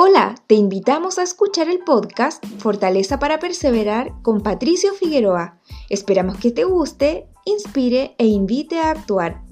[0.00, 5.58] Hola, te invitamos a escuchar el podcast Fortaleza para Perseverar con Patricio Figueroa.
[5.90, 9.42] Esperamos que te guste, inspire e invite a actuar.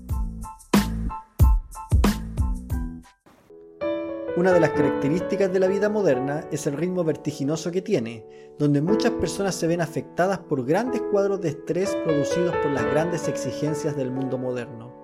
[4.36, 8.24] Una de las características de la vida moderna es el ritmo vertiginoso que tiene,
[8.56, 13.26] donde muchas personas se ven afectadas por grandes cuadros de estrés producidos por las grandes
[13.26, 14.94] exigencias del mundo moderno.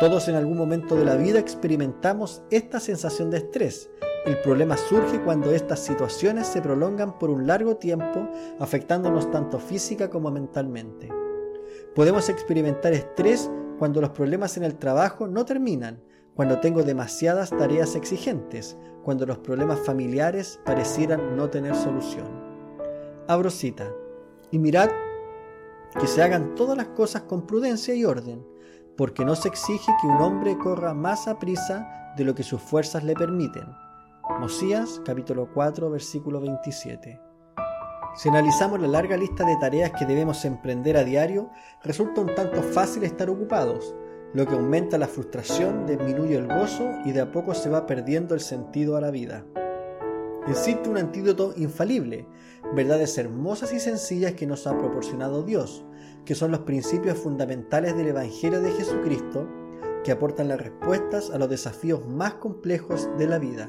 [0.00, 3.90] Todos en algún momento de la vida experimentamos esta sensación de estrés,
[4.24, 8.28] el problema surge cuando estas situaciones se prolongan por un largo tiempo,
[8.60, 11.08] afectándonos tanto física como mentalmente.
[11.96, 13.50] Podemos experimentar estrés
[13.80, 16.00] cuando los problemas en el trabajo no terminan,
[16.36, 22.28] cuando tengo demasiadas tareas exigentes, cuando los problemas familiares parecieran no tener solución.
[23.26, 23.90] Abro cita.
[24.52, 24.90] Y mirad
[25.98, 28.46] que se hagan todas las cosas con prudencia y orden,
[28.96, 32.62] porque no se exige que un hombre corra más a prisa de lo que sus
[32.62, 33.81] fuerzas le permiten
[34.40, 37.20] Mosías capítulo 4 versículo 27.
[38.16, 41.50] Si analizamos la larga lista de tareas que debemos emprender a diario,
[41.82, 43.94] resulta un tanto fácil estar ocupados,
[44.34, 48.34] lo que aumenta la frustración, disminuye el gozo y de a poco se va perdiendo
[48.34, 49.44] el sentido a la vida.
[50.48, 52.26] Existe un antídoto infalible,
[52.74, 55.84] verdades hermosas y sencillas que nos ha proporcionado Dios,
[56.24, 59.48] que son los principios fundamentales del Evangelio de Jesucristo,
[60.02, 63.68] que aportan las respuestas a los desafíos más complejos de la vida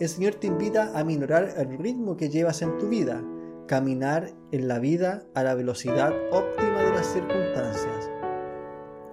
[0.00, 3.22] el Señor te invita a minorar el ritmo que llevas en tu vida,
[3.66, 8.10] caminar en la vida a la velocidad óptima de las circunstancias,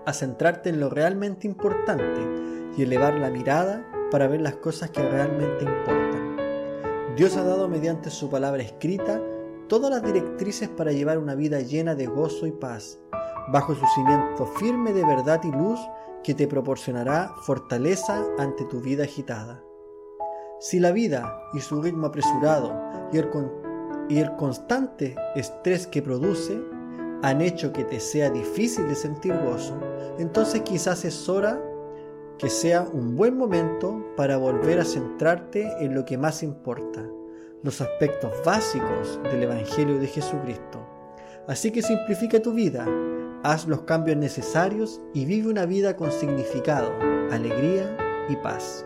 [0.06, 2.22] a centrarte en lo realmente importante
[2.76, 6.38] y elevar la mirada para ver las cosas que realmente importan.
[7.16, 9.22] Dios ha dado mediante su palabra escrita
[9.68, 13.00] todas las directrices para llevar una vida llena de gozo y paz,
[13.52, 15.80] bajo su cimiento firme de verdad y luz
[16.24, 19.64] que te proporcionará fortaleza ante tu vida agitada.
[20.62, 22.80] Si la vida y su ritmo apresurado
[23.12, 23.28] y el,
[24.10, 26.62] y el constante estrés que produce
[27.24, 29.76] han hecho que te sea difícil de sentir gozo,
[30.20, 31.60] entonces quizás es hora
[32.38, 37.10] que sea un buen momento para volver a centrarte en lo que más importa,
[37.64, 40.88] los aspectos básicos del Evangelio de Jesucristo.
[41.48, 42.86] Así que simplifica tu vida,
[43.42, 46.92] haz los cambios necesarios y vive una vida con significado,
[47.32, 47.98] alegría
[48.30, 48.86] y paz.